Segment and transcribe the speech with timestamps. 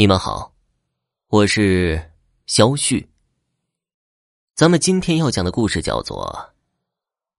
[0.00, 0.54] 你们好，
[1.26, 2.12] 我是
[2.46, 3.10] 肖旭。
[4.54, 6.52] 咱们今天要讲的故事叫做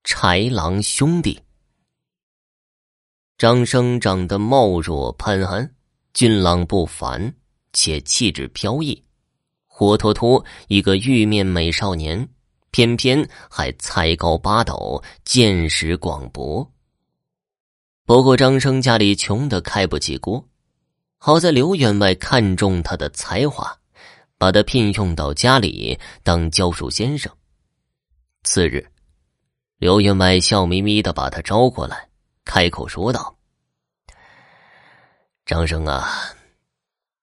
[0.06, 1.34] 《豺狼兄弟》。
[3.38, 5.74] 张生长得貌若潘安，
[6.12, 7.32] 俊朗不凡，
[7.72, 9.02] 且气质飘逸，
[9.64, 12.28] 活脱脱一个玉面美少年，
[12.72, 16.70] 偏偏还才高八斗，见识广博。
[18.04, 20.46] 不过张生家里穷的开不起锅。
[21.22, 23.78] 好在刘员外看中他的才华，
[24.38, 27.30] 把他聘用到家里当教书先生。
[28.42, 28.82] 次日，
[29.76, 32.08] 刘员外笑眯眯的把他招过来，
[32.46, 33.36] 开口说道
[35.44, 36.10] ：“张生啊，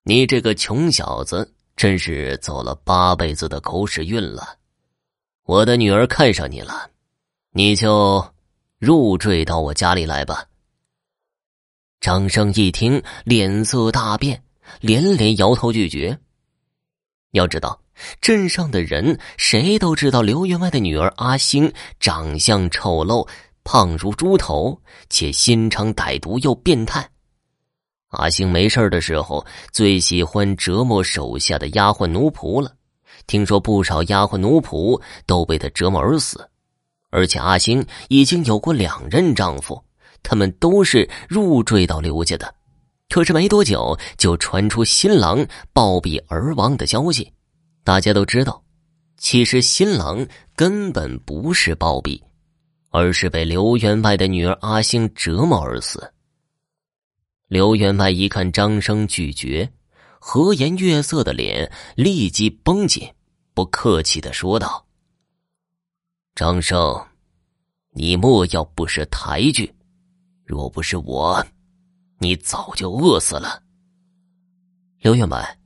[0.03, 4.59] 你这个穷小子真是走了八辈子的狗屎运了。
[5.45, 6.87] 我的女儿看上你了，
[7.49, 8.23] 你就
[8.77, 10.45] 入赘到我家里来吧。”
[11.99, 14.41] 张生一听，脸色大变，
[14.79, 16.17] 连连摇头拒绝。
[17.31, 17.81] 要知道，
[18.21, 23.27] 镇上的人谁都知道刘员外的女儿阿星长相丑陋，
[23.63, 27.09] 胖如猪头，且心肠歹毒又变态。
[28.09, 32.71] 阿星没事的时候，最喜欢折磨手下的丫鬟奴仆了。
[33.25, 36.49] 听说不少丫鬟奴仆都被他折磨而死，
[37.09, 39.83] 而且阿星已经有过两任丈夫。
[40.23, 42.53] 他们都是入赘到刘家的，
[43.09, 47.31] 可是没多久就传出新郎暴毙而亡的消息。
[47.83, 48.63] 大家都知道，
[49.17, 52.21] 其实新郎根本不是暴毙，
[52.89, 56.11] 而是被刘员外的女儿阿星折磨而死。
[57.47, 59.71] 刘员外一看张生拒绝，
[60.19, 63.09] 和颜悦色的脸立即绷紧，
[63.53, 64.85] 不客气的说道
[66.35, 67.07] ：“张生，
[67.93, 69.73] 你莫要不识抬举。”
[70.47, 71.45] 若不是我，
[72.19, 73.61] 你早就饿死了。
[75.01, 75.57] 刘员外，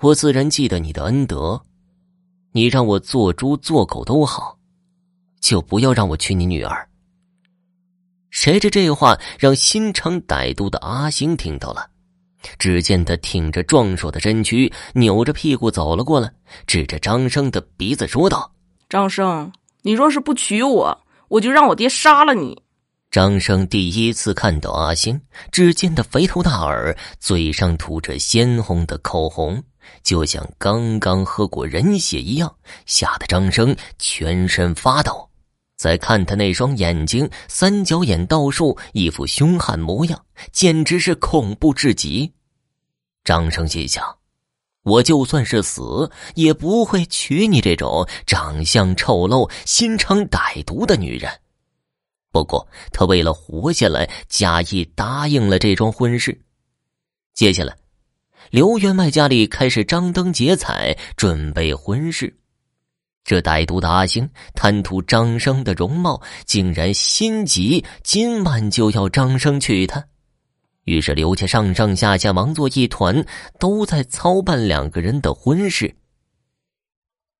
[0.00, 1.60] 我自然记得你的恩德，
[2.52, 4.58] 你让我做猪做狗都好，
[5.40, 6.88] 就不要让我娶你女儿。
[8.30, 11.90] 谁知这话让心肠歹毒的阿星听到了，
[12.58, 16.32] 只见他挺着壮硕的身躯，扭着屁股走了过来，
[16.66, 18.50] 指着张生的鼻子说道
[18.88, 22.62] ：“张生，你若是不娶我，我就让我爹杀了你。”
[23.16, 25.18] 张生第一次看到阿星，
[25.50, 29.64] 只见他肥头大耳，嘴上涂着鲜红的口红，
[30.02, 32.54] 就像刚刚喝过人血一样，
[32.84, 35.30] 吓得张生全身发抖。
[35.78, 42.30] 再看他那双眼睛，三角眼倒竖，一副凶悍模样，简直是恐怖至极。
[43.24, 44.04] 张生心想：
[44.82, 51.32] 我就算是死，也不会娶你这种长相丑陋、心肠歹毒的女人。
[52.36, 56.38] 不过，他为了活下来，假意答应了这桩婚事。
[57.32, 57.74] 接下来，
[58.50, 62.36] 刘员外家里开始张灯结彩，准备婚事。
[63.24, 70.06] 这歹毒的阿星贪图张生的容貌，竟然心急，今晚就要张生娶她。
[70.84, 73.24] 于是，刘家上上下下忙作一团，
[73.58, 75.96] 都在操办两个人的婚事。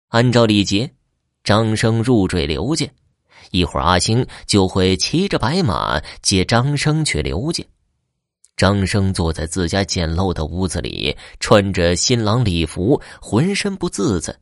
[0.09, 0.91] 按照礼节，
[1.45, 2.87] 张生入赘刘家。
[3.51, 7.65] 一会儿，阿星就会骑着白马接张生去刘家。
[8.57, 14.35] 张生坐在自家简陋的屋子里，穿着新郎礼服，浑身不自在。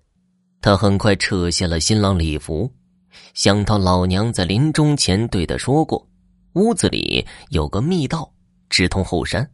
[0.60, 2.70] 他很快扯下了新郎礼服，
[3.34, 6.06] 想到老娘在临终前对他说过，
[6.54, 8.32] 屋子里有个密道
[8.70, 9.50] 直通后山，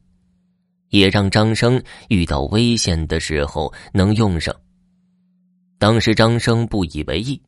[0.90, 4.54] 也让张生遇到危险的时候能用上。
[5.78, 7.40] 当时张生不以为意。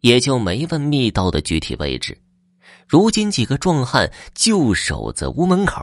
[0.00, 2.16] 也就没问密道的具体位置。
[2.86, 5.82] 如今几个壮汉就守在屋门口，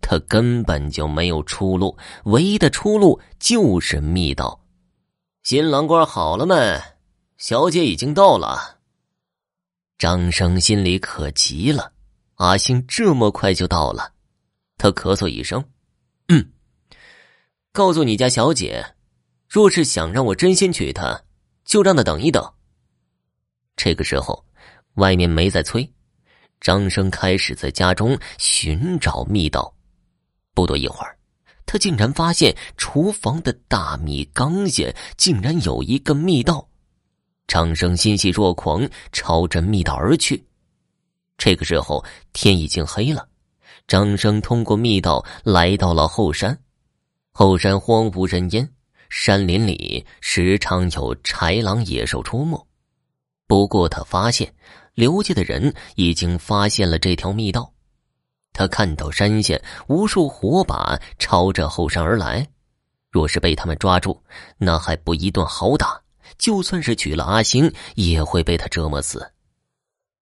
[0.00, 4.60] 他根本就没有出路，唯一的出路就是密道。
[5.42, 6.80] 新郎官好了没？
[7.38, 8.78] 小姐已经到了。
[9.98, 11.92] 张生心里可急了，
[12.36, 14.12] 阿星这么快就到了，
[14.76, 15.64] 他咳嗽一声，
[16.28, 16.52] 嗯，
[17.72, 18.94] 告诉你家小姐，
[19.48, 21.20] 若是想让我真心娶她，
[21.64, 22.52] 就让她等一等。
[23.78, 24.44] 这个时候，
[24.94, 25.88] 外面没在催，
[26.60, 29.72] 张生开始在家中寻找密道。
[30.52, 31.16] 不多一会儿，
[31.64, 36.68] 他竟然发现厨房的大米缸下竟然有一个密道。
[37.46, 40.44] 张生欣喜若狂，朝着密道而去。
[41.38, 43.28] 这个时候天已经黑了，
[43.86, 46.58] 张生通过密道来到了后山。
[47.30, 48.68] 后山荒无人烟，
[49.08, 52.67] 山林里时常有豺狼野兽出没。
[53.48, 54.54] 不过，他发现
[54.94, 57.72] 刘家的人已经发现了这条密道。
[58.52, 62.46] 他看到山下无数火把朝着后山而来，
[63.10, 64.20] 若是被他们抓住，
[64.58, 66.00] 那还不一顿好打？
[66.36, 69.32] 就算是娶了阿星，也会被他折磨死。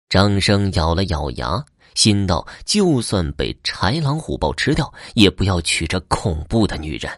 [0.09, 1.65] 张生咬了咬牙，
[1.95, 7.11] 心道：就算被豺狼虎豹吃掉，也不要娶这恐怖的女人。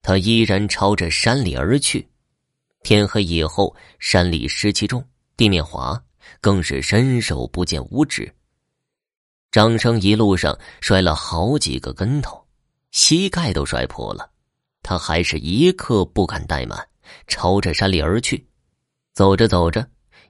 [0.00, 2.08] 他依然朝着山里而去。
[2.88, 5.06] 天黑以后，山里湿气重，
[5.36, 6.02] 地面滑，
[6.40, 8.34] 更是伸手不见五指。
[9.50, 12.42] 张生一路上摔了好几个跟头，
[12.90, 14.30] 膝盖都摔破了，
[14.82, 16.88] 他还是一刻不敢怠慢，
[17.26, 18.48] 朝着山里而去。
[19.12, 19.86] 走着走着，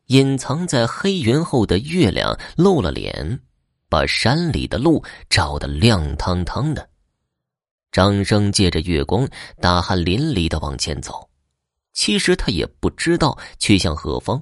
[0.07, 3.41] 隐藏在黑云后的月亮露了脸，
[3.89, 5.01] 把山里的路
[5.31, 6.91] 照得亮堂堂的。
[7.93, 9.29] 张生借着月光，
[9.61, 11.25] 大汗淋漓的往前走。
[11.99, 14.41] 其实他也不知道去向何方，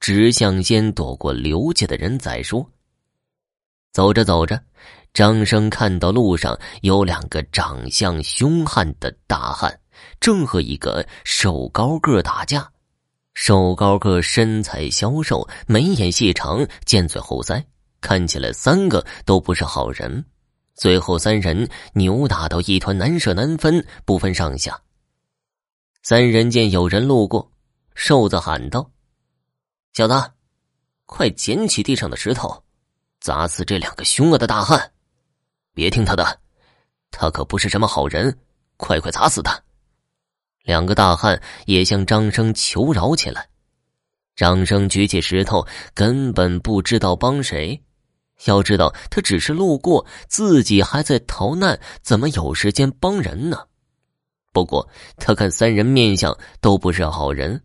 [0.00, 2.68] 只想先躲过刘家的人再说。
[3.92, 4.60] 走着走着，
[5.14, 9.78] 张生看到路上有两个长相凶悍的大汉，
[10.18, 12.68] 正和一个瘦高个打架。
[13.32, 17.62] 瘦高个身材消瘦，眉眼细长，尖嘴猴腮，
[18.00, 20.24] 看起来三个都不是好人。
[20.74, 24.76] 最后三人扭打到一团，难舍难分，不分上下。
[26.02, 27.50] 三人见有人路过，
[27.94, 28.90] 瘦子喊道
[29.92, 30.14] ：“小子，
[31.06, 32.62] 快捡起地上的石头！”
[33.20, 34.92] 砸死这两个凶恶的大汉！
[35.74, 36.40] 别听他的，
[37.10, 38.38] 他可不是什么好人！
[38.76, 39.60] 快快砸死他！
[40.62, 43.48] 两个大汉也向张生求饶起来。
[44.36, 47.82] 张生举起石头，根本不知道帮谁。
[48.44, 53.66] 要知道，他只是路过，自己还在逃难，怎么有时间帮人呢？
[54.58, 57.62] 不过，他看三人面相都不是好人。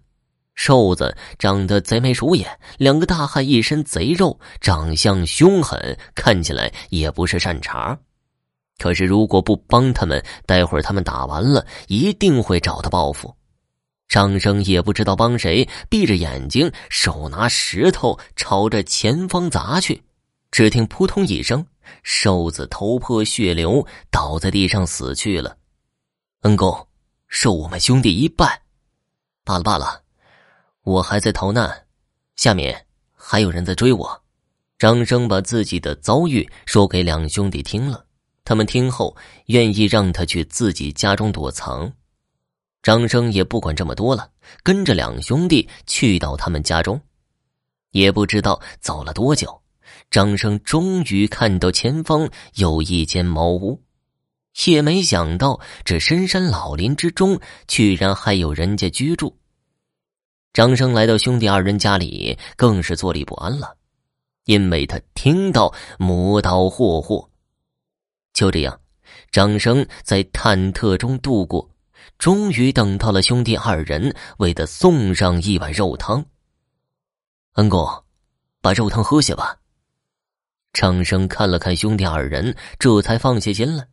[0.53, 2.47] 瘦子长得贼眉鼠眼，
[2.77, 7.97] 两个大汉一身贼肉，长相凶狠，看起来也不是善茬。
[8.77, 13.35] 可是如果不帮他们，待会儿他们打完了，一定会找他报复。
[14.07, 20.03] 张生也不知道帮谁，闭着眼睛，手拿石头朝着前方砸去。
[20.51, 21.65] 只听扑通一声，
[22.03, 25.57] 瘦子头破血流，倒在地上死去了。
[26.43, 26.87] 恩公，
[27.29, 28.63] 受我们兄弟一拜。
[29.45, 30.03] 罢了罢了。
[30.81, 31.85] 我还在逃难，
[32.35, 34.21] 下面还有人在追我。
[34.77, 38.05] 张生把自己的遭遇说给两兄弟听了，
[38.43, 41.89] 他们听后愿意让他去自己家中躲藏。
[42.81, 44.29] 张生也不管这么多了，
[44.63, 46.99] 跟着两兄弟去到他们家中。
[47.91, 49.61] 也不知道走了多久，
[50.11, 53.81] 张生终于看到前方有一间茅屋，
[54.65, 59.37] 也没想到这深山老林之中居然还有人家居住。
[60.53, 63.75] 张生来到兄弟二人家里，更是坐立不安了，
[64.45, 67.27] 因为他听到磨刀霍霍。
[68.33, 68.79] 就这样，
[69.31, 71.67] 张生在忐忑中度过，
[72.19, 76.23] 终于等到了兄弟二人为他送上一碗肉汤。
[77.53, 77.87] 恩公，
[78.61, 79.57] 把肉汤喝下吧。
[80.71, 83.87] 张生看了看兄弟二人，这才放下心来。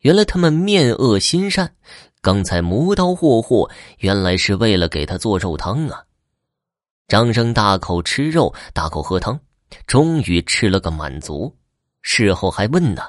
[0.00, 1.74] 原来他们面恶心善。
[2.20, 6.02] 刚才磨刀霍霍，原来是为了给他做肉汤啊！
[7.06, 9.38] 张生大口吃肉，大口喝汤，
[9.86, 11.56] 终于吃了个满足。
[12.02, 13.02] 事后还问呢：“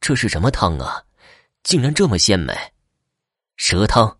[0.00, 1.00] 这是什么汤啊？
[1.62, 2.52] 竟然这么鲜美！”
[3.56, 4.16] 蛇汤。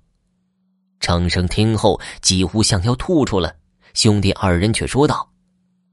[1.00, 3.52] 张生听后几乎想要吐出来，
[3.94, 5.28] 兄弟二人却说道：“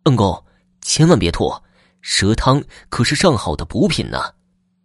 [0.06, 0.46] 恩公，
[0.82, 1.52] 千万别吐，
[2.02, 4.32] 蛇汤可是上好的补品呢。”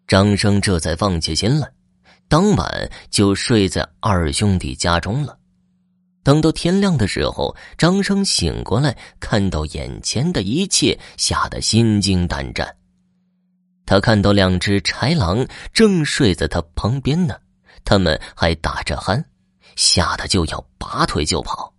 [0.07, 1.71] 张生这才放下心来。
[2.27, 5.39] 当晚就睡在二兄弟家中了。
[6.23, 12.75] 等到天亮的时候，张生醒过来，看到眼前的一切，吓得心惊胆战。
[13.85, 17.37] 他看到两只豺狼正睡在他旁边呢，
[17.85, 19.23] 他们还打着鼾，
[19.77, 21.73] 吓得就要拔腿就跑。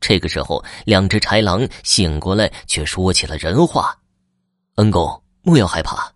[0.00, 3.96] 这个时候，两只豺狼醒过来，却说起了人话
[4.76, 6.12] ：“恩公，莫要害怕，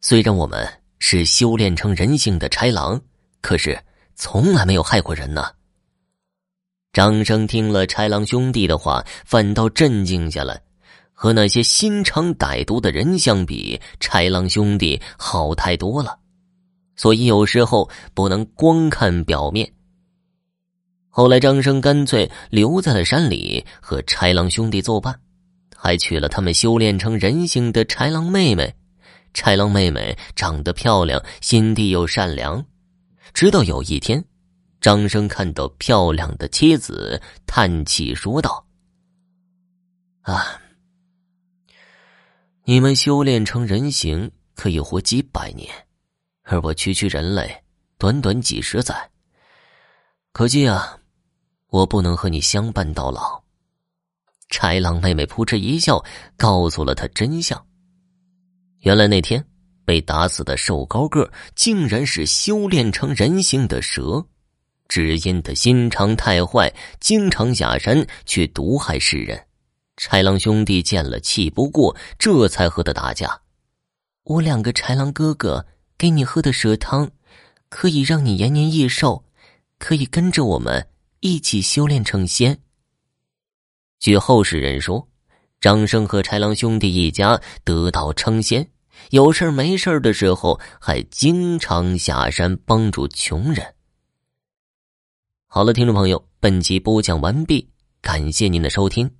[0.00, 0.66] 虽然我们……”
[1.00, 3.00] 是修炼成人性的豺狼，
[3.40, 3.76] 可是
[4.14, 5.50] 从来没有害过人呢。
[6.92, 10.62] 张生听了豺狼兄弟的话，反倒镇静下来。
[11.12, 16.18] 和那些心肠歹毒的人相比，豺狼兄弟好太多了。
[16.96, 19.70] 所以有时候不能光看表面。
[21.10, 25.20] 后来，张生干脆留在了山里，和豺狼兄弟作伴，
[25.76, 28.74] 还娶了他们修炼成人形的豺狼妹妹。
[29.32, 32.64] 豺狼妹妹长得漂亮，心地又善良。
[33.32, 34.24] 直到有一天，
[34.80, 38.66] 张生看到漂亮的妻子，叹气说道
[40.22, 40.60] ：“啊，
[42.64, 45.68] 你们修炼成人形可以活几百年，
[46.42, 47.62] 而我区区人类，
[47.98, 49.10] 短短几十载。
[50.32, 50.98] 可惜啊，
[51.68, 53.40] 我不能和你相伴到老。
[54.50, 56.04] 豺狼妹妹扑哧一笑，
[56.36, 57.64] 告诉了他真相。
[58.80, 59.44] 原来那天
[59.84, 64.24] 被打死的瘦高个，竟然是修炼成人形的蛇，
[64.88, 69.40] 只因他心肠太坏，经常下山去毒害世人。
[69.96, 73.40] 豺狼兄弟见了气不过，这才和他打架。
[74.24, 75.66] 我两个豺狼哥哥
[75.98, 77.10] 给你喝的蛇汤，
[77.68, 79.24] 可以让你延年益寿，
[79.78, 80.88] 可以跟着我们
[81.20, 82.58] 一起修炼成仙。
[83.98, 85.06] 据后世人说，
[85.60, 88.66] 张生和豺狼兄弟一家得道成仙，
[89.10, 93.74] 有事没事的时候还经常下山帮助穷人。
[95.46, 97.68] 好了，听众朋友，本集播讲完毕，
[98.00, 99.19] 感谢您的收听。